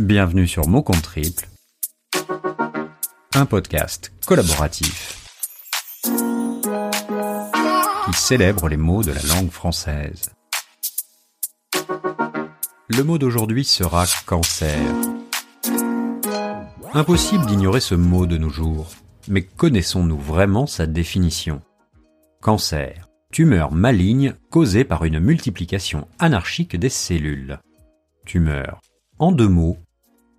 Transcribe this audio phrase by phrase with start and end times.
[0.00, 1.10] Bienvenue sur Mot Compte
[3.34, 5.28] un podcast collaboratif
[8.06, 10.30] qui célèbre les mots de la langue française.
[12.88, 14.80] Le mot d'aujourd'hui sera cancer.
[16.94, 18.88] Impossible d'ignorer ce mot de nos jours,
[19.28, 21.60] mais connaissons-nous vraiment sa définition?
[22.40, 27.58] Cancer, tumeur maligne causée par une multiplication anarchique des cellules.
[28.24, 28.80] Tumeur.
[29.18, 29.76] En deux mots,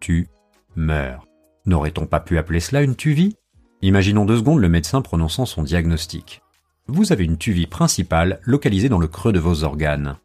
[0.02, 0.28] tu
[0.76, 1.26] meurs.
[1.66, 3.38] N'aurait-on pas pu appeler cela une tuvie
[3.82, 6.42] Imaginons deux secondes le médecin prononçant son diagnostic.
[6.88, 10.18] Vous avez une tuvie principale localisée dans le creux de vos organes.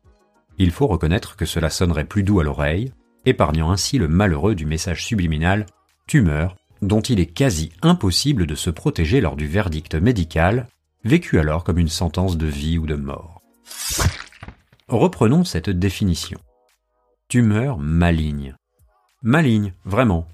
[0.59, 2.93] Il faut reconnaître que cela sonnerait plus doux à l'oreille,
[3.25, 5.67] épargnant ainsi le malheureux du message subliminal
[6.07, 10.69] tumeur dont il est quasi impossible de se protéger lors du verdict médical,
[11.05, 13.41] vécu alors comme une sentence de vie ou de mort.
[14.89, 16.39] Reprenons cette définition.
[17.29, 18.55] Tumeur maligne.
[19.29, 20.29] Maligne, vraiment.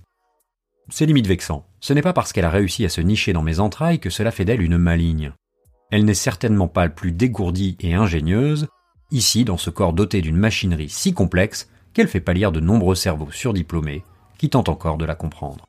[0.91, 1.65] C'est limite vexant.
[1.81, 4.31] Ce n'est pas parce qu'elle a réussi à se nicher dans mes entrailles que cela
[4.31, 5.33] fait d'elle une maligne.
[5.91, 8.69] Elle n'est certainement pas plus dégourdie et ingénieuse,
[9.11, 13.31] ici dans ce corps doté d'une machinerie si complexe qu'elle fait pâlir de nombreux cerveaux
[13.31, 14.05] surdiplômés
[14.37, 15.65] qui tentent encore de la comprendre.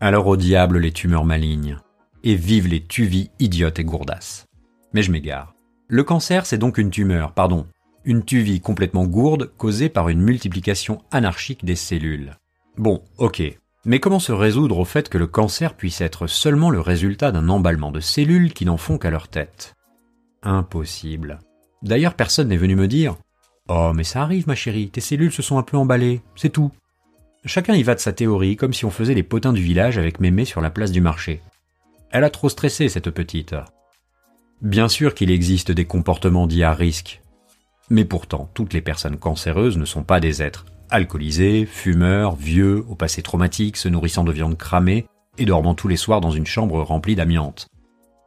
[0.00, 1.76] Alors au diable les tumeurs malignes,
[2.24, 4.46] et vive les tuvies idiotes et gourdasses.
[4.92, 5.54] Mais je m'égare.
[5.86, 7.68] Le cancer, c'est donc une tumeur, pardon,
[8.04, 12.32] une tuvie complètement gourde causée par une multiplication anarchique des cellules.
[12.80, 13.42] Bon, ok.
[13.84, 17.50] Mais comment se résoudre au fait que le cancer puisse être seulement le résultat d'un
[17.50, 19.74] emballement de cellules qui n'en font qu'à leur tête?
[20.42, 21.40] Impossible.
[21.82, 23.16] D'ailleurs, personne n'est venu me dire
[23.68, 26.70] Oh, mais ça arrive, ma chérie, tes cellules se sont un peu emballées, c'est tout.
[27.44, 30.18] Chacun y va de sa théorie, comme si on faisait les potins du village avec
[30.18, 31.42] mémé sur la place du marché.
[32.10, 33.54] Elle a trop stressé, cette petite.
[34.62, 37.20] Bien sûr qu'il existe des comportements dits à risque,
[37.90, 42.94] mais pourtant, toutes les personnes cancéreuses ne sont pas des êtres alcoolisés, fumeurs, vieux, au
[42.94, 45.06] passé traumatique, se nourrissant de viande cramée
[45.38, 47.68] et dormant tous les soirs dans une chambre remplie d'amiante.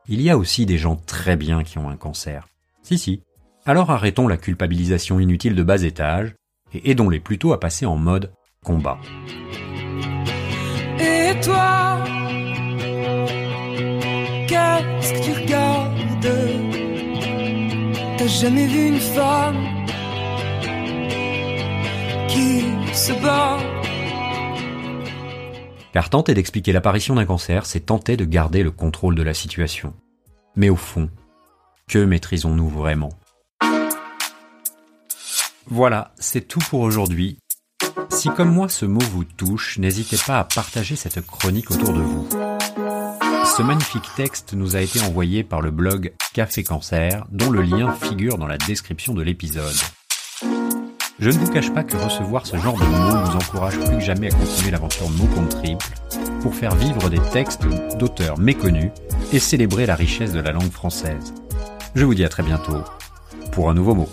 [0.07, 2.47] Il y a aussi des gens très bien qui ont un cancer.
[2.81, 3.22] Si si.
[3.66, 6.35] Alors arrêtons la culpabilisation inutile de bas étage
[6.73, 9.00] et aidons-les plutôt à passer en mode combat.
[11.00, 12.03] Et toi,
[14.47, 15.94] qu'est-ce que tu regardes?
[18.18, 19.56] T'as jamais vu une femme?
[25.94, 29.94] Car tenter d'expliquer l'apparition d'un cancer, c'est tenter de garder le contrôle de la situation.
[30.55, 31.09] Mais au fond,
[31.88, 33.09] que maîtrisons-nous vraiment?
[35.67, 37.38] Voilà, c'est tout pour aujourd'hui.
[38.09, 42.01] Si comme moi ce mot vous touche, n'hésitez pas à partager cette chronique autour de
[42.01, 42.27] vous.
[43.45, 47.93] Ce magnifique texte nous a été envoyé par le blog Café Cancer, dont le lien
[47.93, 49.75] figure dans la description de l'épisode.
[51.23, 54.01] Je ne vous cache pas que recevoir ce genre de mots nous encourage plus que
[54.01, 55.85] jamais à continuer l'aventure mot contre triple
[56.41, 57.61] pour faire vivre des textes
[57.97, 58.91] d'auteurs méconnus
[59.31, 61.34] et célébrer la richesse de la langue française.
[61.95, 62.84] Je vous dis à très bientôt
[63.53, 64.09] pour un nouveau mot.